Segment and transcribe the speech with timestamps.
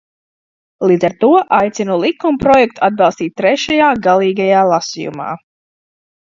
[0.91, 1.27] Līdz ar to
[1.57, 5.29] aicinu likumprojektu atbalstīt trešajā, galīgajā, lasījumā.